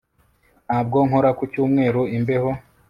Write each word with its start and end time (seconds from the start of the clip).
Ntabwo 0.67 0.97
nkora 1.07 1.29
ku 1.37 1.43
cyumweru 1.51 2.01
imbeho 2.17 2.49